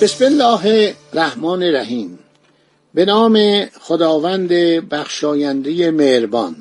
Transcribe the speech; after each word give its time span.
بسم 0.00 0.24
الله 0.24 0.94
الرحمن 1.12 1.62
الرحیم. 1.62 2.18
به 2.94 3.04
نام 3.04 3.64
خداوند 3.80 4.48
بخشاینده 4.88 5.90
مهربان. 5.90 6.56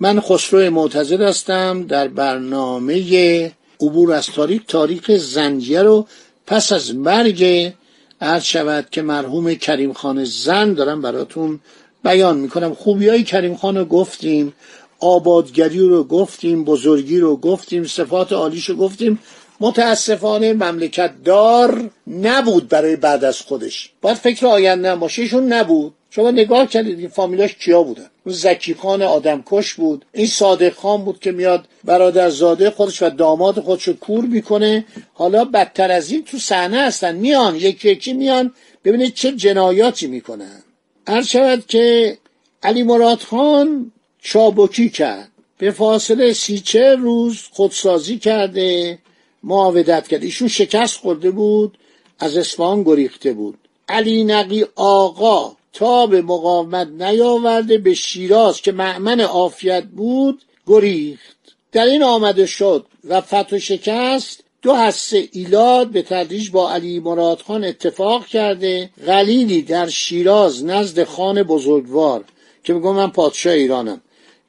من 0.00 0.20
خسرو 0.20 0.70
معتزد 0.70 1.20
هستم 1.20 1.86
در 1.86 2.08
برنامه 2.08 3.52
عبور 3.80 4.12
از 4.12 4.26
تاریخ 4.26 4.62
تاریخ 4.68 5.10
زنجیه 5.10 5.82
رو 5.82 6.06
پس 6.46 6.72
از 6.72 6.94
مرگ 6.94 7.72
عرض 8.20 8.42
شود 8.42 8.86
که 8.90 9.02
مرحوم 9.02 9.54
کریم 9.54 9.92
خان 9.92 10.24
زن 10.24 10.74
دارم 10.74 11.02
براتون 11.02 11.60
بیان 12.04 12.38
می‌کنم. 12.38 12.74
خوبی 12.74 13.08
های 13.08 13.22
کریم 13.24 13.56
خان 13.56 13.76
رو 13.76 13.84
گفتیم 13.84 14.52
آبادگری 15.00 15.78
رو 15.78 16.04
گفتیم 16.04 16.64
بزرگی 16.64 17.18
رو 17.18 17.36
گفتیم 17.36 17.84
صفات 17.84 18.32
عالیش 18.32 18.64
رو 18.64 18.76
گفتیم. 18.76 19.18
متاسفانه 19.62 20.52
مملکت 20.52 21.12
دار 21.24 21.90
نبود 22.06 22.68
برای 22.68 22.96
بعد 22.96 23.24
از 23.24 23.40
خودش. 23.40 23.90
باید 24.00 24.16
فکر 24.16 24.46
آینده 24.46 24.90
هم 24.90 25.08
نبود. 25.52 25.94
شما 26.10 26.30
نگاه 26.30 26.66
کردید 26.66 26.98
این 26.98 27.08
فامیلاش 27.08 27.54
کیا 27.54 27.82
بودن؟ 27.82 28.10
اون 28.26 28.34
زکی 28.34 28.74
خان 28.74 29.02
آدمکش 29.02 29.74
بود. 29.74 30.04
این 30.12 30.26
صادق 30.26 30.74
خان 30.74 31.04
بود 31.04 31.20
که 31.20 31.32
میاد 31.32 31.64
برادرزاده 31.84 32.70
خودش 32.70 33.02
و 33.02 33.10
داماد 33.10 33.60
خودش 33.60 33.88
رو 33.88 33.94
کور 33.94 34.24
می‌کنه. 34.24 34.84
حالا 35.14 35.44
بدتر 35.44 35.90
از 35.90 36.10
این 36.10 36.24
تو 36.24 36.38
صحنه 36.38 36.82
هستن. 36.82 37.16
میان 37.16 37.56
یکی 37.56 37.90
یکی 37.90 38.12
میان. 38.12 38.54
ببینید 38.84 39.14
چه 39.14 39.32
جنایاتی 39.32 40.06
می‌کنن. 40.06 40.62
هر 41.08 41.22
شود 41.22 41.66
که 41.66 42.18
علی 42.62 42.82
مراد 42.82 43.18
خان 43.18 43.92
چابکی 44.22 44.88
کرد. 44.88 45.28
به 45.58 45.70
فاصله 45.70 46.32
سی 46.32 46.58
چه 46.58 46.94
روز 46.94 47.38
خودسازی 47.52 48.18
کرده. 48.18 48.98
معاودت 49.44 50.08
کرد. 50.08 50.22
ایشون 50.22 50.48
شکست 50.48 50.98
خورده 50.98 51.30
بود 51.30 51.78
از 52.18 52.36
اصفهان 52.36 52.82
گریخته 52.82 53.32
بود. 53.32 53.58
علی 53.88 54.24
نقی 54.24 54.64
آقا 54.76 55.56
تا 55.72 56.06
به 56.06 56.22
مقاومت 56.22 56.88
نیاورده 56.88 57.78
به 57.78 57.94
شیراز 57.94 58.60
که 58.60 58.72
معمن 58.72 59.20
عافیت 59.20 59.84
بود 59.84 60.42
گریخت. 60.66 61.36
در 61.72 61.84
این 61.84 62.02
آمده 62.02 62.46
شد 62.46 62.86
و 63.04 63.20
فتح 63.20 63.58
شکست 63.58 64.44
دو 64.62 64.74
هسته 64.74 65.28
ایلاد 65.32 65.88
به 65.88 66.02
تدریج 66.02 66.50
با 66.50 66.72
علی 66.72 67.00
مراد 67.00 67.40
خان 67.40 67.64
اتفاق 67.64 68.26
کرده. 68.26 68.90
غلیلی 69.06 69.62
در 69.62 69.88
شیراز 69.88 70.64
نزد 70.64 71.04
خان 71.04 71.42
بزرگوار 71.42 72.24
که 72.64 72.72
میگم 72.72 72.94
من 72.94 73.10
پادشاه 73.10 73.52
ایرانم. 73.52 74.00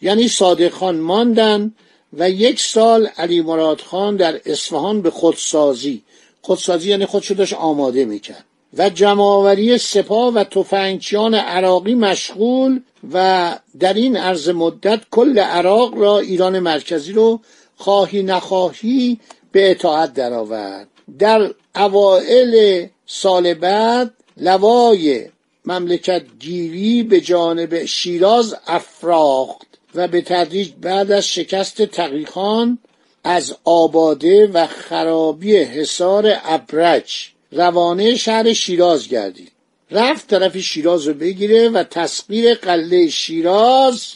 یعنی 0.01 0.27
صادق 0.27 0.69
خان 0.69 0.95
ماندن 0.99 1.73
و 2.17 2.29
یک 2.29 2.59
سال 2.59 3.05
علی 3.17 3.41
مراد 3.41 3.81
خان 3.81 4.15
در 4.15 4.41
اصفهان 4.45 5.01
به 5.01 5.09
خودسازی. 5.09 6.03
خودسازی 6.41 6.89
یعنی 6.89 7.05
خودشو 7.05 7.33
داشت 7.33 7.53
آماده 7.53 8.05
می‌کرد. 8.05 8.45
و 8.77 8.89
جمعآوری 8.89 9.77
سپاه 9.77 10.33
و 10.33 10.43
تفنگچیان 10.43 11.35
عراقی 11.35 11.95
مشغول 11.95 12.81
و 13.13 13.55
در 13.79 13.93
این 13.93 14.17
عرض 14.17 14.49
مدت 14.49 15.01
کل 15.11 15.39
عراق 15.39 15.97
را 15.97 16.19
ایران 16.19 16.59
مرکزی 16.59 17.11
رو 17.11 17.39
خواهی 17.77 18.23
نخواهی 18.23 19.19
به 19.51 19.71
اطاعت 19.71 20.13
درآورد. 20.13 20.87
در 21.19 21.53
اوائل 21.75 22.85
سال 23.05 23.53
بعد 23.53 24.13
لوای 24.37 25.29
مملکت 25.65 26.23
گیری 26.39 27.03
به 27.03 27.21
جانب 27.21 27.85
شیراز 27.85 28.55
افراخت. 28.67 29.72
و 29.95 30.07
به 30.07 30.21
تدریج 30.21 30.69
بعد 30.81 31.11
از 31.11 31.27
شکست 31.27 31.81
تقیخان 31.81 32.79
از 33.23 33.55
آباده 33.63 34.47
و 34.47 34.67
خرابی 34.67 35.57
حصار 35.57 36.33
ابرج 36.43 37.29
روانه 37.51 38.15
شهر 38.15 38.53
شیراز 38.53 39.07
گردید. 39.07 39.51
رفت 39.91 40.27
طرف 40.27 40.57
شیراز 40.57 41.07
رو 41.07 41.13
بگیره 41.13 41.69
و 41.69 41.83
تسخیر 41.83 42.53
قله 42.53 43.09
شیراز 43.09 44.07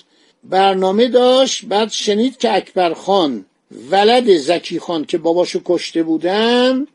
برنامه 0.44 1.08
داشت. 1.08 1.66
بعد 1.66 1.92
شنید 1.92 2.38
که 2.38 2.56
اکبر 2.56 2.94
خان 2.94 3.46
ولد 3.92 4.38
زکی 4.38 4.80
خان 4.80 5.06
که 5.06 5.18
باباشو 5.18 5.62
کشته 5.66 6.04
بودن 6.04 6.88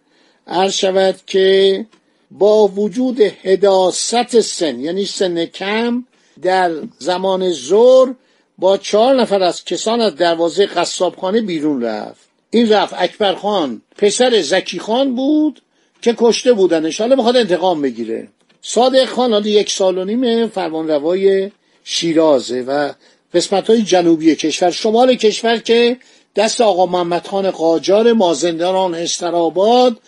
عرض 0.47 0.75
شود 0.75 1.21
که 1.27 1.87
با 2.31 2.69
وجود 2.69 3.21
هداست 3.21 4.41
سن 4.41 4.81
یعنی 4.81 5.05
سن 5.05 5.45
کم 5.45 6.05
در 6.43 6.73
زمان 6.99 7.51
زور 7.51 8.15
با 8.59 8.77
چهار 8.77 9.15
نفر 9.15 9.43
از 9.43 9.65
کسان 9.65 10.01
از 10.01 10.17
دروازه 10.17 10.67
قصابخانه 10.67 11.41
بیرون 11.41 11.83
رفت. 11.83 12.29
این 12.51 12.73
رفت 12.73 12.95
اکبر 12.99 13.35
خان 13.35 13.83
پسر 13.99 14.41
زکی 14.41 14.79
خان 14.79 15.15
بود 15.15 15.63
که 16.03 16.15
کشته 16.19 16.53
بودنش. 16.53 17.01
حالا 17.01 17.17
می‌خواد 17.17 17.37
انتقام 17.37 17.83
بگیره. 17.83 18.29
صادق 18.63 19.05
خان 19.05 19.33
حالا 19.33 19.49
یک 19.49 19.71
سال 19.71 19.99
و 19.99 20.05
نیم 20.05 20.47
فرمانروای 20.47 21.51
شیرازه 21.85 22.61
و 22.61 22.93
قسمت 23.35 23.71
های 23.71 23.83
جنوبی 23.83 24.37
کشور. 24.37 24.71
شمال 24.71 25.15
کشور 25.15 25.57
که 25.57 25.97
دست 26.37 26.61
آقا 26.61 26.87
محمد 26.87 27.27
خان 27.27 27.51
قاجار 27.51 28.13
مازندران 28.13 28.95
استراباد 28.95 29.99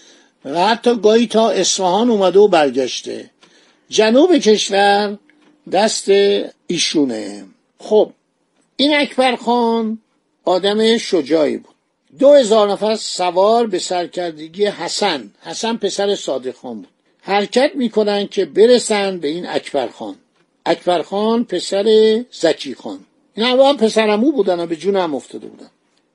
و 0.45 0.67
حتی 0.67 0.97
گاهی 0.97 1.27
تا 1.27 1.51
اصفهان 1.51 2.11
اومده 2.11 2.39
و 2.39 2.49
برگشته. 2.49 3.31
جنوب 3.89 4.39
کشور 4.39 5.19
دست 5.73 6.09
ایشونه. 6.67 7.45
خب 7.79 8.11
این 8.77 8.97
اکبر 8.97 9.37
خان 9.37 9.99
آدم 10.45 10.99
شجاعی 10.99 11.57
بود. 11.57 11.75
دو 12.19 12.33
هزار 12.33 12.73
نفر 12.73 12.95
سوار 12.95 13.67
به 13.67 13.79
سرکردگی 13.79 14.67
حسن. 14.67 15.31
حسن 15.41 15.77
پسر 15.77 16.15
صادق 16.15 16.55
خان 16.55 16.75
بود. 16.77 16.89
حرکت 17.21 17.71
می‌کنن 17.75 18.27
که 18.27 18.45
برسن 18.45 19.19
به 19.19 19.29
این 19.29 19.49
اکبر 19.49 19.89
خان. 19.89 20.17
اکبر 20.67 21.03
خان 21.03 21.45
پسر 21.45 22.25
زکی 22.31 22.75
خان. 22.75 22.99
این 23.35 23.47
هم 23.47 23.77
پسرمو 23.77 24.33
بودن 24.33 24.61
و 24.61 24.67
به 24.67 24.77
جون 24.77 24.97
هم 24.97 25.15
افتاده 25.15 25.47
بودن. 25.47 25.71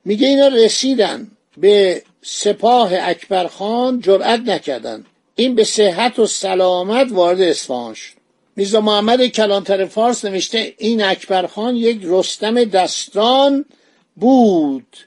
میگه 0.05 0.27
اینا 0.27 0.47
رسیدن 0.47 1.31
به 1.57 2.03
سپاه 2.21 2.91
اکبر 2.93 3.47
خان 3.47 4.01
جرأت 4.01 4.39
نکردن. 4.39 5.05
این 5.35 5.55
به 5.55 5.63
صحت 5.63 6.19
و 6.19 6.27
سلامت 6.27 7.07
وارد 7.11 7.41
اصفهان 7.41 7.93
شد. 7.93 8.18
میرزا 8.59 8.81
محمد 8.81 9.25
کلانتر 9.25 9.85
فارس 9.85 10.25
نوشته 10.25 10.73
این 10.77 11.03
اکبر 11.03 11.47
خان 11.47 11.75
یک 11.75 11.99
رستم 12.03 12.63
دستان 12.63 13.65
بود 14.15 14.97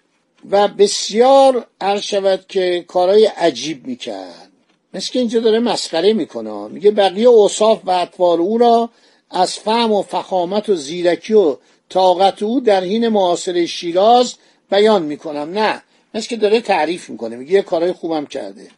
و 0.51 0.69
بسیار 0.69 1.67
عرض 1.81 2.03
شود 2.03 2.45
که 2.49 2.85
کارهای 2.89 3.27
عجیب 3.27 3.87
می‌کرد. 3.87 4.49
مثل 4.95 5.13
که 5.13 5.19
اینجا 5.19 5.41
داره 5.41 5.59
مسخره 5.59 6.13
می‌کنه. 6.13 6.69
میگه 6.69 6.91
بقیه 6.91 7.29
اوصاف 7.29 7.81
و 7.85 7.91
اطوار 7.91 8.41
او 8.41 8.59
را 8.59 8.91
از 9.31 9.55
فهم 9.55 9.93
و 9.93 10.03
فخامت 10.03 10.69
و 10.69 10.75
زیرکی 10.75 11.35
و 11.35 11.57
طاقت 11.89 12.43
او 12.43 12.61
در 12.61 12.85
حین 12.85 13.09
معاصر 13.09 13.67
شیراز 13.67 14.35
بیان 14.71 15.03
می‌کنم. 15.03 15.51
نه 15.59 15.83
مثل 16.15 16.29
که 16.29 16.37
داره 16.37 16.61
تعریف 16.61 17.11
می‌کنه. 17.11 17.37
میگه 17.37 17.53
یه 17.53 17.63
کارهای 17.63 17.93
خوبم 17.93 18.27
کرده. 18.27 18.69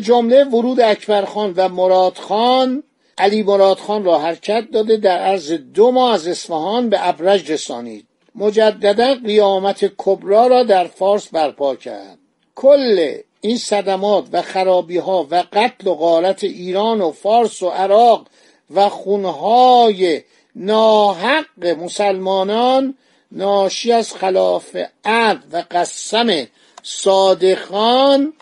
جمله 0.00 0.44
ورود 0.44 0.80
اکبر 0.80 1.24
خان 1.24 1.52
و 1.56 1.68
مراد 1.68 2.16
خان 2.16 2.82
علی 3.18 3.42
مراد 3.42 3.78
خان 3.78 4.04
را 4.04 4.18
حرکت 4.18 4.70
داده 4.72 4.96
در 4.96 5.18
عرض 5.18 5.52
دو 5.52 5.90
ماه 5.90 6.14
از 6.14 6.26
اصفهان 6.28 6.88
به 6.88 7.08
ابرج 7.08 7.52
رسانید. 7.52 8.06
مجددا 8.34 9.14
قیامت 9.14 9.92
کبرا 9.98 10.46
را 10.46 10.62
در 10.62 10.84
فارس 10.84 11.28
برپا 11.28 11.76
کرد. 11.76 12.18
کل 12.54 13.18
این 13.40 13.56
صدمات 13.56 14.24
و 14.32 14.42
خرابی 14.42 14.96
ها 14.98 15.26
و 15.30 15.44
قتل 15.52 15.88
و 15.88 15.94
غارت 15.94 16.44
ایران 16.44 17.00
و 17.00 17.12
فارس 17.12 17.62
و 17.62 17.68
عراق 17.68 18.26
و 18.74 18.88
خونهای 18.88 20.22
ناحق 20.54 21.66
مسلمانان 21.66 22.94
ناشی 23.32 23.92
از 23.92 24.14
خلاف 24.14 24.76
عد 25.04 25.42
و 25.52 25.64
قسم 25.70 26.46
صادقان 26.82 28.32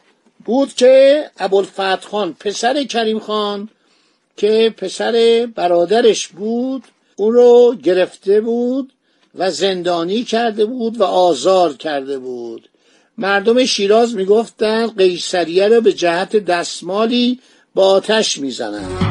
بود 0.44 0.74
که 0.74 1.24
ابوالفتح 1.38 1.96
خان 1.96 2.36
پسر 2.40 2.84
کریم 2.84 3.18
خان 3.18 3.68
که 4.36 4.74
پسر 4.76 5.48
برادرش 5.54 6.28
بود 6.28 6.82
او 7.16 7.30
رو 7.30 7.76
گرفته 7.82 8.40
بود 8.40 8.92
و 9.34 9.50
زندانی 9.50 10.24
کرده 10.24 10.64
بود 10.64 11.00
و 11.00 11.04
آزار 11.04 11.72
کرده 11.72 12.18
بود. 12.18 12.68
مردم 13.18 13.64
شیراز 13.64 14.14
می‌گفتن 14.14 14.86
قیصریه 14.86 15.68
رو 15.68 15.80
به 15.80 15.92
جهت 15.92 16.36
دستمالی 16.36 17.40
با 17.74 17.86
آتش 17.86 18.38
می‌زنند 18.38 19.05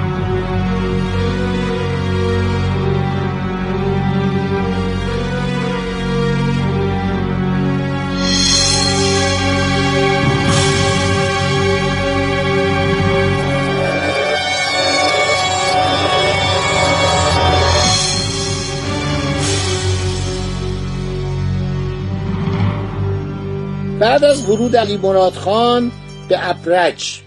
بعد 24.00 24.24
از 24.24 24.50
ورود 24.50 24.76
علی 24.76 24.98
مراد 24.98 25.34
خان 25.34 25.92
به 26.30 26.50
ابرج 26.50 27.22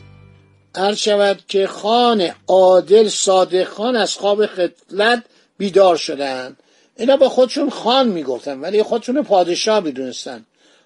عرض 0.74 0.98
شود 0.98 1.42
که 1.48 1.66
خان 1.66 2.30
عادل 2.46 3.08
صادق 3.08 3.64
خان 3.64 3.96
از 3.96 4.14
خواب 4.14 4.46
خطلت 4.46 5.24
بیدار 5.58 5.96
شدن. 5.96 6.56
اینا 6.96 7.16
به 7.16 7.28
خودشون 7.28 7.70
خان 7.70 8.08
می‌گفتن 8.08 8.60
ولی 8.60 8.82
خودشون 8.82 9.22
پادشاه 9.22 9.80
می‌دونستن. 9.80 10.44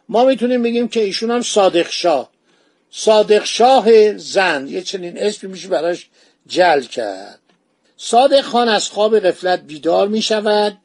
ما 0.08 0.24
می‌تونیم 0.24 0.62
بگیم 0.62 0.88
که 0.88 1.00
ایشون 1.00 1.30
هم 1.30 1.42
صادق 1.42 1.90
شاه. 1.90 2.30
صادق 2.90 3.44
شاه 3.44 4.16
زند 4.16 4.70
یه 4.70 4.82
چنین 4.82 5.18
اسمی 5.18 5.50
میشه 5.50 5.68
براش 5.68 6.08
جل 6.46 6.80
کرد. 6.80 7.40
صادق 7.96 8.40
خان 8.40 8.68
از 8.68 8.88
خواب 8.88 9.20
غفلت 9.20 9.60
بیدار 9.60 10.08
می 10.08 10.22
شود 10.22 10.76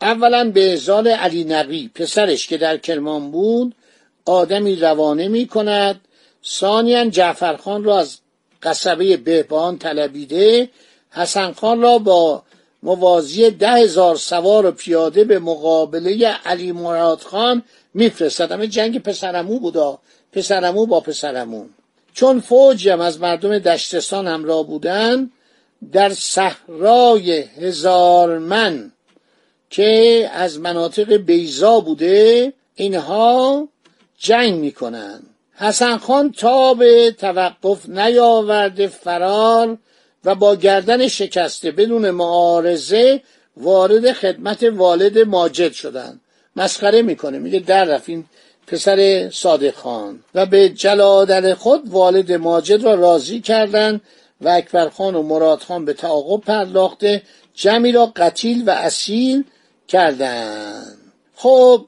اولا 0.00 0.50
به 0.50 0.72
ازال 0.72 1.08
علی 1.08 1.44
نقی 1.44 1.90
پسرش 1.94 2.46
که 2.46 2.56
در 2.56 2.76
کرمان 2.76 3.30
بود 3.30 3.74
آدمی 4.24 4.76
روانه 4.76 5.28
می 5.28 5.46
کند 5.46 6.00
ثانیا 6.44 7.04
جعفرخان 7.04 7.84
را 7.84 7.98
از 7.98 8.18
قصبه 8.62 9.16
بهبان 9.16 9.78
طلبیده. 9.78 10.70
حسن 11.10 11.52
خان 11.52 11.82
را 11.82 11.98
با 11.98 12.42
موازی 12.82 13.50
ده 13.50 13.70
هزار 13.70 14.16
سوار 14.16 14.66
و 14.66 14.70
پیاده 14.72 15.24
به 15.24 15.38
مقابله 15.38 16.26
علی 16.26 16.72
مراد 16.72 17.20
خان 17.20 17.62
میفرستد. 17.94 18.52
همه 18.52 18.66
جنگ 18.66 19.02
پسرمو 19.02 19.58
بودا. 19.58 19.98
پسرمو 20.32 20.86
با 20.86 21.00
پسرمو 21.00 21.64
چون 22.14 22.40
فوجی 22.40 22.90
هم 22.90 23.00
از 23.00 23.20
مردم 23.20 23.58
دشتستان 23.58 24.26
همراه 24.26 24.66
بودن 24.66 25.30
در 25.92 26.10
صحرای 26.14 27.32
هزار 27.40 28.38
من 28.38 28.92
که 29.70 30.30
از 30.32 30.60
مناطق 30.60 31.16
بیزا 31.16 31.80
بوده 31.80 32.52
اینها 32.74 33.68
جنگ 34.18 34.54
می‌کنن. 34.54 35.22
حسن 35.54 35.96
خان 35.96 36.32
تا 36.32 36.74
به 36.74 37.14
توقف 37.18 37.88
نیاورده 37.88 38.86
فرار 38.86 39.78
و 40.24 40.34
با 40.34 40.56
گردن 40.56 41.08
شکسته 41.08 41.70
بدون 41.70 42.10
معارضه 42.10 43.22
وارد 43.56 44.12
خدمت 44.12 44.62
والد 44.62 45.18
ماجد 45.18 45.72
شدن. 45.72 46.20
مسخره 46.56 47.02
می‌کنه 47.02 47.38
میگه 47.38 47.58
در 47.58 47.84
رفت 47.84 48.08
این 48.08 48.24
پسر 48.66 49.30
صادق 49.30 49.74
خان. 49.74 50.20
و 50.34 50.46
به 50.46 50.68
جلادن 50.68 51.54
خود 51.54 51.88
والد 51.88 52.32
ماجد 52.32 52.82
را 52.82 52.94
راضی 52.94 53.40
کردند 53.40 54.00
و 54.40 54.48
اکبر 54.48 54.88
خان 54.88 55.14
و 55.14 55.22
مراد 55.22 55.60
خان 55.60 55.84
به 55.84 55.92
تعاقب 55.92 56.44
پرداخته 56.44 57.22
جمعی 57.54 57.92
را 57.92 58.12
قتیل 58.16 58.62
و 58.66 58.70
اصیل 58.70 59.44
کردند 59.88 60.98
خب 61.36 61.86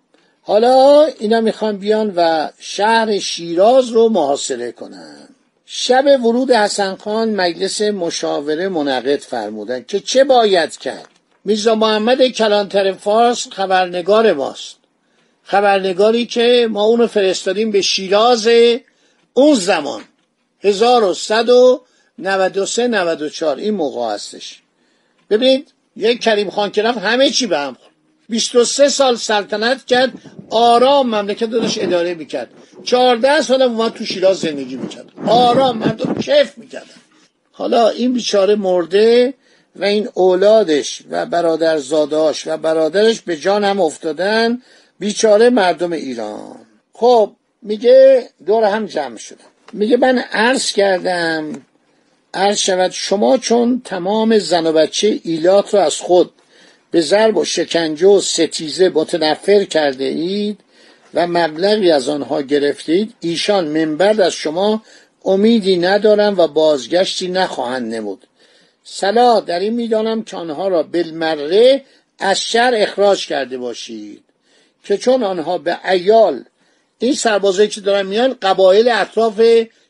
حالا 0.49 1.05
اینا 1.05 1.41
می‌خوان 1.41 1.77
بیان 1.77 2.13
و 2.17 2.49
شهر 2.59 3.19
شیراز 3.19 3.89
رو 3.89 4.09
محاصره 4.09 4.73
کنن. 4.73 5.29
شب 5.67 6.05
ورود 6.25 6.51
حسن 6.51 6.97
خان 6.97 7.31
مجلس 7.31 7.83
مشاوره 7.83 8.69
منعقد 8.69 9.21
فرمودن 9.21 9.85
که 9.89 10.01
چه 10.01 10.25
باید 10.25 10.77
کرد؟ 10.77 11.09
میرزا 11.45 11.75
محمد 11.75 12.29
کلانتر 12.29 12.93
فارس 12.93 13.49
خبرنگار 13.53 14.33
ماست. 14.33 14.77
خبرنگاری 15.43 16.27
که 16.27 16.69
ما 16.71 16.85
اونو 16.85 17.07
فرستادیم 17.07 17.71
به 17.71 17.83
شیراز 17.83 18.49
اون 19.35 19.55
زمان. 19.55 20.03
1193 20.61 22.89
94 22.89 23.57
این 23.57 23.75
موقع 23.75 24.15
هستش. 24.15 24.63
ببینید 25.31 25.73
یک 25.97 26.23
کریم 26.23 26.51
خان 26.51 26.71
که 26.71 26.83
رفت 26.83 26.99
همه 26.99 27.31
چی 27.31 27.47
به 27.47 27.59
هم 27.59 27.77
23 28.29 28.89
سال 28.89 29.17
سلطنت 29.17 29.87
کرد 29.87 30.13
آرام 30.51 31.07
مملکت 31.07 31.47
داشت 31.47 31.83
اداره 31.83 32.15
می‌کرد. 32.15 32.49
14 32.85 33.41
سال 33.41 33.63
اومد 33.63 33.93
تو 33.93 34.05
شیراز 34.05 34.39
زندگی 34.39 34.77
می‌کرد. 34.77 35.07
آرام 35.27 35.79
مردم 35.79 36.15
کیف 36.15 36.59
می‌کردن. 36.59 36.87
حالا 37.53 37.89
این 37.89 38.13
بیچاره 38.13 38.55
مرده 38.55 39.35
و 39.77 39.85
این 39.85 40.09
اولادش 40.15 41.03
و 41.11 41.27
برادرزاداش 41.27 42.47
و 42.47 42.57
برادرش 42.57 43.21
به 43.21 43.37
جان 43.37 43.65
هم 43.65 43.81
افتادن 43.81 44.63
بیچاره 44.99 45.51
مردم 45.51 45.93
ایران. 45.93 46.57
خب 46.93 47.33
میگه 47.63 48.29
دور 48.47 48.65
هم 48.65 48.87
جمع 48.87 49.17
شدن 49.17 49.45
میگه 49.73 49.97
من 49.97 50.19
عرض 50.19 50.73
کردم 50.73 51.53
عرض 52.35 52.59
شود 52.59 52.91
شما 52.91 53.39
چون 53.39 53.83
تمام 53.85 54.39
زن 54.39 54.67
و 54.67 54.73
بچه 54.73 55.21
ایلات 55.23 55.75
رو 55.75 55.81
از 55.81 55.97
خود 55.97 56.33
به 56.97 57.03
ضرب 57.03 57.37
و 57.37 57.45
شکنجه 57.45 58.07
و 58.07 58.21
ستیزه 58.21 58.89
متنفر 58.89 59.65
کرده 59.65 60.05
اید 60.05 60.61
و 61.15 61.27
مبلغی 61.27 61.91
از 61.91 62.09
آنها 62.09 62.43
گرفتید 62.43 63.15
ایشان 63.21 63.85
من 63.85 64.21
از 64.21 64.33
شما 64.33 64.83
امیدی 65.25 65.77
ندارم 65.77 66.39
و 66.39 66.47
بازگشتی 66.47 67.29
نخواهند 67.29 67.95
نمود. 67.95 68.27
سلا 68.85 69.41
در 69.41 69.61
این 69.61 69.73
می‌دانم 69.73 70.23
که 70.23 70.37
آنها 70.37 70.69
را 70.69 70.83
بالمره 70.83 71.85
از 72.19 72.41
شر 72.41 72.73
اخراج 72.77 73.27
کرده 73.27 73.59
باشید 73.59 74.25
که 74.85 74.97
چون 74.97 75.23
آنها 75.23 75.59
به 75.59 75.91
ایال 75.91 76.45
این 76.99 77.15
سربازایی 77.15 77.69
که 77.69 77.81
دارن 77.81 78.07
میان 78.07 78.37
قبایل 78.43 78.89
اطراف 78.89 79.41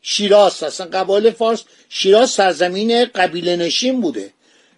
شیراز 0.01 0.63
هستن. 0.63 0.85
قبایل 0.85 1.31
فارس 1.31 1.63
شیراز 1.89 2.29
سرزمین 2.29 3.05
قبیله 3.05 3.55
نشین 3.55 4.01
بوده 4.01 4.29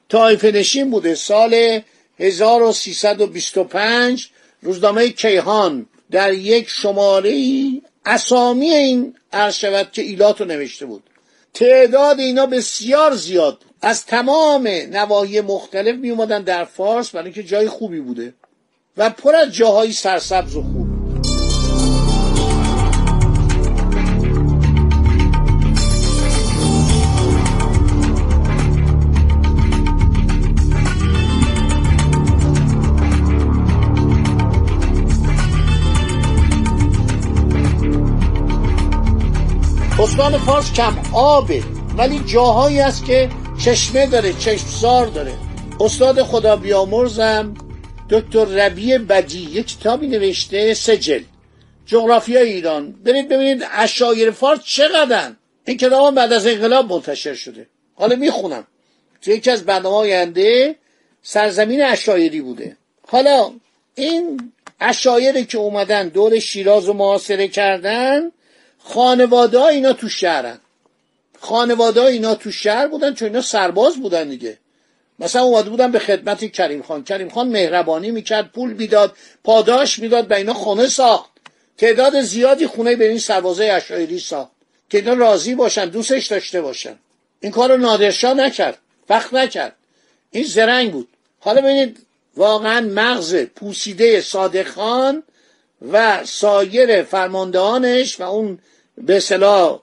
طایفه 0.09 0.51
نشین 0.51 0.91
بوده. 0.91 1.15
سال 1.15 1.81
1325 2.19 4.29
روزنامه 4.61 5.09
کیهان 5.09 5.85
در 6.11 6.33
یک 6.33 6.69
شماره 6.69 7.29
ای 7.29 7.81
اسامی 8.05 8.69
این 8.69 9.15
شود 9.51 9.91
که 9.91 10.01
ایلات 10.01 10.41
رو 10.41 10.47
نوشته 10.47 10.85
بود. 10.85 11.03
تعداد 11.53 12.19
اینا 12.19 12.45
بسیار 12.45 13.15
زیاد. 13.15 13.53
بود 13.53 13.69
از 13.81 14.05
تمام 14.05 14.67
نواحی 14.67 15.41
مختلف 15.41 15.95
می 15.95 16.09
اومدن 16.09 16.41
در 16.41 16.65
فارس 16.65 17.09
برای 17.09 17.25
اینکه 17.25 17.43
جای 17.43 17.67
خوبی 17.67 17.99
بوده. 17.99 18.33
و 18.97 19.09
پر 19.09 19.35
از 19.35 19.53
جاهای 19.53 19.91
سرسبز 19.91 20.55
و 20.55 20.63
خوب. 20.63 20.88
استان 40.19 40.37
فارس 40.37 40.73
کم 40.73 40.93
آبه. 41.13 41.63
ولی 41.97 42.19
جاهایی 42.25 42.79
هست 42.79 43.05
که 43.05 43.29
چشمه 43.65 44.05
داره 44.05 44.33
چشمزار 44.33 45.07
داره. 45.07 45.33
استاد 45.79 46.23
خدا 46.23 46.55
بیامرزم 46.55 47.53
دکتر 48.09 48.45
ربی 48.45 48.97
بدی 48.97 49.39
یک 49.39 49.67
کتابی 49.67 50.07
نوشته 50.07 50.73
سجل 50.73 51.23
جغرافیای 51.85 52.53
ایران. 52.53 52.91
برید 52.91 53.29
ببینید 53.29 53.67
اشایر 53.71 54.31
فارس 54.31 54.59
چقدرن. 54.63 55.37
این 55.65 55.77
کتاب 55.77 56.15
بعد 56.15 56.33
از 56.33 56.47
انقلاب 56.47 56.93
منتشر 56.93 57.33
شده. 57.33 57.67
حالا 57.95 58.15
می‌خونم. 58.15 58.67
تو 59.21 59.31
یکی 59.31 59.51
از 59.51 59.63
برنامه 59.63 59.95
آینده 59.95 60.75
سرزمین 61.21 61.83
اشایری 61.83 62.41
بوده. 62.41 62.77
حالا 63.07 63.51
این 63.95 64.51
اشایری 64.79 65.45
که 65.45 65.57
اومدن 65.57 66.07
دور 66.07 66.39
شیراز 66.39 66.85
رو 66.85 66.93
محاصره 66.93 67.47
کردن 67.47 68.31
خانواده 68.93 69.63
اینا 69.63 69.93
تو 69.93 70.09
شهرن. 70.09 70.59
خانواده 71.39 72.03
اینا 72.03 72.35
تو 72.35 72.51
شهر 72.51 72.87
بودن 72.87 73.13
چون 73.13 73.27
اینا 73.27 73.41
سرباز 73.41 73.97
بودن 73.97 74.29
دیگه. 74.29 74.57
مثلا 75.19 75.41
اومده 75.41 75.69
بودن 75.69 75.91
به 75.91 75.99
خدمت 75.99 76.51
کریم 76.51 76.81
خان. 76.81 77.03
کریم 77.03 77.29
خان 77.29 77.47
مهربانی 77.47 78.11
می‌کرد 78.11 78.51
پول 78.51 78.73
می‌داد 78.73 79.15
پاداش 79.43 79.99
می‌داد 79.99 80.27
به 80.27 80.35
اینا 80.35 80.53
خونه 80.53 80.87
ساخت. 80.87 81.29
تعداد 81.77 82.21
زیادی 82.21 82.67
خونه 82.67 82.95
به 82.95 83.09
این 83.09 83.19
سربازه 83.19 83.65
اشایری 83.65 84.19
ساخت 84.19 84.51
که 84.89 84.97
اینا 84.97 85.13
راضی 85.13 85.55
باشن 85.55 85.85
دوستش 85.85 86.27
داشته 86.27 86.61
باشن. 86.61 86.95
این 87.39 87.51
کار 87.51 87.71
رو 87.71 87.77
نادرشاه 87.77 88.33
نکرد 88.33 88.77
وقت 89.09 89.33
نکرد. 89.33 89.75
این 90.31 90.43
زرنگ 90.43 90.91
بود. 90.91 91.07
حالا 91.39 91.61
ببینید 91.61 91.97
واقعا 92.37 92.81
مغز 92.81 93.35
پوسیده 93.35 94.21
صادق 94.21 94.67
خان 94.67 95.23
و 95.91 96.25
سایر 96.25 97.03
فرماندهانش 97.03 98.19
و 98.19 98.23
اون 98.23 98.59
به 98.99 99.19
صلاح 99.19 99.79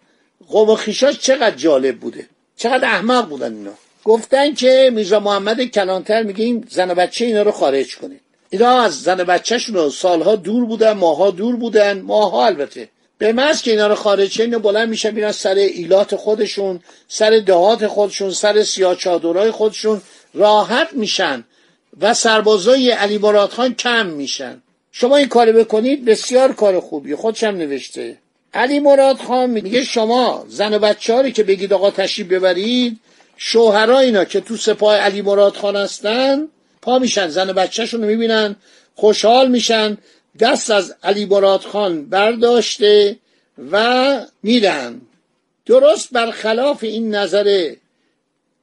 قوم 0.48 0.74
خیشاش 0.74 1.18
چقدر 1.18 1.56
جالب 1.56 1.98
بوده. 1.98 2.26
چقدر 2.56 2.84
احمق 2.84 3.28
بودن 3.28 3.54
اینا. 3.54 3.72
گفتن 4.04 4.54
که 4.54 4.90
میرزا 4.94 5.20
محمد 5.20 5.64
کلانتر 5.64 6.22
میگه 6.22 6.44
این 6.44 6.64
زن 6.70 6.94
بچه 6.94 7.24
اینا 7.24 7.42
رو 7.42 7.50
خارج 7.50 7.96
کنید 7.96 8.20
اینا 8.50 8.80
از 8.80 9.02
زن 9.02 9.16
بچهشون 9.16 9.90
سالها 9.90 10.36
دور 10.36 10.64
بودن 10.64 10.92
ماها 10.92 11.30
دور 11.30 11.56
بودن 11.56 12.00
ماها 12.00 12.46
البته. 12.46 12.88
به 13.18 13.32
محض 13.32 13.62
که 13.62 13.70
اینا 13.70 13.86
رو 13.86 13.94
خارج 13.94 14.40
اینو 14.40 14.58
بلند 14.58 14.88
میشن 14.88 15.10
میرن 15.10 15.32
سر 15.32 15.54
ایلات 15.54 16.16
خودشون 16.16 16.80
سر 17.08 17.42
دهات 17.46 17.86
خودشون 17.86 18.30
سر 18.30 18.62
سیاه 18.62 18.94
چادرهای 18.94 19.50
خودشون 19.50 20.02
راحت 20.34 20.88
میشن 20.92 21.44
و 22.00 22.14
سربازای 22.14 22.90
علی 22.90 23.18
مراد 23.18 23.50
خان 23.50 23.74
کم 23.74 24.06
میشن. 24.06 24.62
شما 24.92 25.16
این 25.16 25.28
کار 25.28 25.52
بکنید 25.52 26.04
بسیار 26.04 26.52
کار 26.52 26.80
خوبی 26.80 27.14
خودشم 27.14 27.46
نوشته. 27.46 28.18
علی 28.56 28.78
مراد 28.80 29.16
خان 29.16 29.50
میگه 29.50 29.84
شما 29.84 30.44
زن 30.48 30.74
و 30.74 30.78
بچه 30.78 31.32
که 31.32 31.42
بگید 31.42 31.72
آقا 31.72 31.90
تشریف 31.90 32.26
ببرید 32.26 33.00
شوهرا 33.36 33.98
اینا 33.98 34.24
که 34.24 34.40
تو 34.40 34.56
سپاه 34.56 34.96
علی 34.96 35.22
مراد 35.22 35.56
خان 35.56 35.76
هستن 35.76 36.48
پا 36.82 36.98
میشن 36.98 37.28
زن 37.28 37.50
و 37.50 37.52
بچهشون 37.52 38.02
رو 38.02 38.06
می‌بینن 38.06 38.56
خوشحال 38.94 39.50
میشن 39.50 39.98
دست 40.38 40.70
از 40.70 40.94
علی 41.02 41.24
مراد 41.24 41.60
خان 41.60 42.04
برداشته 42.04 43.16
و 43.72 44.20
میرن 44.42 45.00
درست 45.66 46.08
برخلاف 46.12 46.84
این 46.84 47.14
نظر 47.14 47.74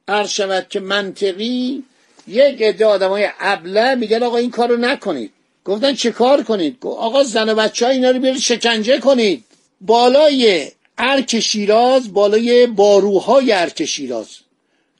عرض 0.08 0.30
شود 0.30 0.66
که 0.70 0.80
منطقی 0.80 1.82
یک 2.28 2.62
عده 2.62 2.86
آدمای 2.86 3.28
ابله 3.40 3.94
میگن 3.94 4.22
آقا 4.22 4.36
این 4.36 4.50
کارو 4.50 4.76
نکنید. 4.76 5.30
گفتن 5.64 5.94
چه 5.94 6.10
کار 6.10 6.42
کنید؟ 6.42 6.78
آقا 6.82 7.22
زن 7.22 7.48
و 7.48 7.54
بچه 7.54 7.86
ها 7.86 7.92
اینا 7.92 8.10
رو 8.10 8.18
بیارید 8.18 8.40
شکنجه 8.40 9.00
کنید. 9.00 9.44
بالای 9.80 10.70
ارک 10.98 11.40
شیراز 11.40 12.12
بالای 12.12 12.66
باروهای 12.66 13.52
ارک 13.52 13.84
شیراز. 13.84 14.28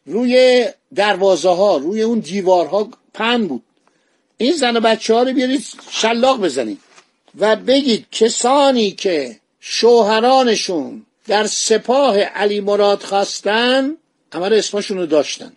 روی 0.07 0.66
دروازه 0.95 1.49
ها 1.49 1.76
روی 1.76 2.02
اون 2.02 2.19
دیوارها 2.19 2.88
پن 3.14 3.47
بود. 3.47 3.62
این 4.37 4.52
زن 4.52 4.76
و 4.76 4.81
بچه 4.81 5.14
ها 5.14 5.23
رو 5.23 5.33
بیارید 5.33 5.64
شلاق 5.90 6.40
بزنید 6.40 6.78
و 7.38 7.57
بگید 7.57 8.07
کسانی 8.12 8.90
که 8.90 9.37
شوهرانشون 9.61 11.07
در 11.26 11.47
سپاه 11.47 12.19
علی 12.19 12.61
مراد 12.61 13.02
خواستن 13.02 13.97
عمل 14.33 14.52
اسمشون 14.52 14.99
رو 14.99 15.07
داشتن. 15.07 15.52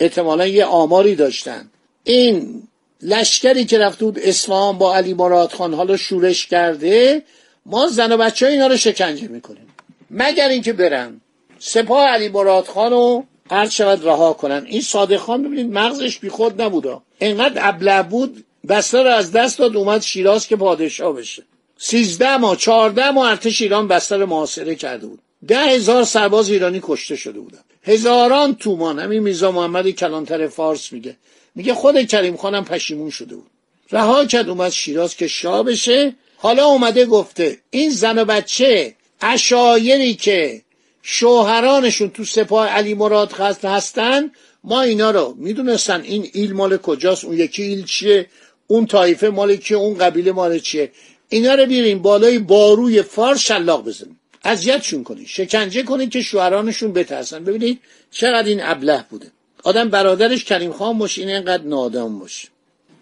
احتمالا 0.00 0.46
یه 0.46 0.64
آماری 0.64 1.14
داشتن. 1.14 1.70
این 2.04 2.62
لشکری 3.02 3.64
که 3.64 3.78
رفته 3.78 4.04
بود 4.04 4.18
اصفهان 4.18 4.78
با 4.78 4.96
علی 4.96 5.14
مراد 5.14 5.52
خان 5.52 5.74
حالا 5.74 5.96
شورش 5.96 6.46
کرده 6.46 7.22
ما 7.66 7.88
زن 7.88 8.12
و 8.12 8.16
بچه 8.16 8.46
اینا 8.46 8.66
رو 8.66 8.76
شکنجه 8.76 9.28
می‌کنیم. 9.28 9.66
مگر 10.10 10.48
اینکه 10.48 10.72
برن. 10.72 11.20
سپاه 11.58 12.06
علی 12.06 12.28
مراد 12.28 12.66
خان 12.66 12.90
رو 12.90 13.24
عرض 13.50 13.70
شود 13.70 14.06
رها 14.06 14.32
کنن. 14.32 14.64
این 14.66 14.80
صادق 14.80 15.16
خان 15.16 15.42
ببینید 15.42 15.72
مغزش 15.72 16.18
بیخود 16.18 16.62
نبودا. 16.62 17.02
انقدر 17.20 17.68
ابله 17.68 18.02
بود 18.02 18.44
بسته 18.68 19.02
رو 19.02 19.10
از 19.10 19.32
دست 19.32 19.58
داد 19.58 19.76
اومد 19.76 20.02
شیراز 20.02 20.46
که 20.46 20.56
پادشاه 20.56 21.12
بشه. 21.12 21.42
سیزده 21.78 22.36
ماه 22.36 22.56
چهارده 22.56 23.10
ماه 23.10 23.30
ارتش 23.30 23.62
ایران 23.62 23.88
بسته 23.88 24.16
رو 24.16 24.26
محاصره 24.26 24.74
کرده 24.74 25.06
بود. 25.06 25.18
ده 25.48 25.58
هزار 25.58 26.04
سرباز 26.04 26.50
ایرانی 26.50 26.80
کشته 26.82 27.16
شده 27.16 27.40
بودن. 27.40 27.58
هزاران 27.82 28.54
تومان. 28.54 28.98
همین 28.98 29.22
میزا 29.22 29.52
محمد 29.52 29.90
کلانتر 29.90 30.48
فارس 30.48 30.92
میگه. 30.92 31.16
میگه 31.54 31.74
خود 31.74 32.06
کریم 32.06 32.36
خانم 32.36 32.64
پشیمون 32.64 33.10
شده 33.10 33.34
بود. 33.34 33.50
رها 33.92 34.24
کرد 34.24 34.48
اومد 34.48 34.70
شیراز 34.70 35.16
که 35.16 35.28
شاه 35.28 35.62
بشه. 35.62 36.14
حالا 36.42 36.64
اومده 36.64 37.06
گفته 37.06 37.58
این 37.70 37.90
زن 37.90 38.18
و 38.18 38.24
بچه 38.24 38.94
اشایری 39.20 40.14
که 40.14 40.62
شوهرانشون 41.02 42.10
تو 42.10 42.24
سپاه 42.24 42.68
علی 42.68 42.94
مراد 42.94 43.32
هستن 43.64 44.30
ما 44.64 44.82
اینا 44.82 45.10
رو 45.10 45.34
می‌دونستن 45.38 46.00
این 46.00 46.30
ایل 46.32 46.52
مال 46.52 46.76
کجاست 46.76 47.24
اون 47.24 47.36
یکی 47.36 47.62
ایل 47.62 47.84
چیه 47.84 48.26
اون 48.66 48.86
طایفه 48.86 49.28
مال 49.28 49.56
کیه 49.56 49.76
اون 49.76 49.98
قبیله 49.98 50.32
مال 50.32 50.58
چیه. 50.58 50.90
اینا 51.28 51.54
رو 51.54 51.66
بیاریم 51.66 52.02
بالای 52.02 52.38
باروی 52.38 53.02
فارس 53.02 53.40
شلاق 53.40 53.84
بزنیم 53.84 54.20
اذیتشون 54.44 55.04
کنید 55.04 55.26
شکنجه 55.26 55.82
کنید 55.82 56.10
که 56.10 56.22
شوهرانشون 56.22 56.92
بترسن. 56.92 57.44
ببینید 57.44 57.80
چقدر 58.10 58.48
این 58.48 58.60
ابله 58.62 59.04
بوده. 59.10 59.32
آدم 59.62 59.88
برادرش 59.88 60.44
کریم 60.44 60.72
خان 60.72 60.98
باشه 60.98 61.22
این 61.22 61.30
اینقدر 61.30 61.62
نادان 61.62 62.18
باشه. 62.18 62.48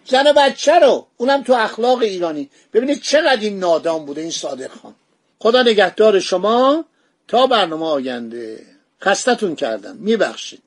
زن 0.09 0.27
و 0.27 0.33
بچه 0.33 0.79
رو 0.79 1.07
اونم 1.17 1.43
تو 1.43 1.53
اخلاق 1.53 1.97
ایرانی. 1.97 2.49
ببینید 2.73 3.01
چقدر 3.01 3.41
این 3.41 3.59
نادان 3.59 4.05
بوده 4.05 4.21
این 4.21 4.31
صادق 4.31 4.71
خان. 4.81 4.95
خدا 5.39 5.61
نگهدار 5.61 6.19
شما. 6.19 6.85
تا 7.27 7.47
برنامه 7.47 7.85
آینده. 7.85 8.65
خستتون 9.01 9.55
کردم. 9.55 9.95
میبخشید. 9.95 10.61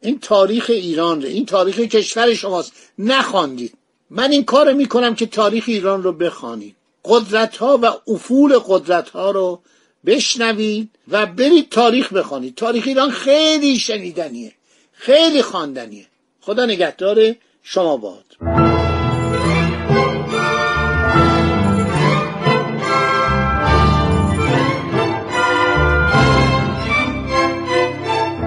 این 0.00 0.18
تاریخ 0.18 0.66
ایران 0.68 1.22
رو 1.22 1.28
این 1.28 1.46
تاریخ 1.46 1.80
کشور 1.80 2.34
شماست. 2.34 2.72
نخواندید. 2.98 3.74
من 4.10 4.32
این 4.32 4.44
کار 4.44 4.72
می‌کنم 4.72 5.14
که 5.14 5.26
تاریخ 5.26 5.64
ایران 5.66 6.02
رو 6.02 6.12
بخوانید. 6.12 6.76
قدرت 7.04 7.56
ها 7.56 7.78
و 7.82 8.12
افول 8.12 8.58
قدرت 8.58 9.10
ها 9.10 9.30
رو 9.30 9.60
بشنوید 10.06 10.90
و 11.08 11.26
برید 11.26 11.68
تاریخ 11.68 12.12
بخوانید. 12.12 12.54
تاریخ 12.54 12.84
ایران 12.86 13.10
خیلی 13.10 13.78
شنیدنیه. 13.78 14.52
خیلی 14.92 15.42
خواندنیه. 15.42 16.06
خدا 16.40 16.66
نگهدار 16.66 17.34
شما 17.62 17.96
باد. 17.96 18.24